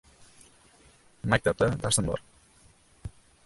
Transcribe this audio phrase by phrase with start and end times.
[1.33, 2.27] —Maktabda darsim bor.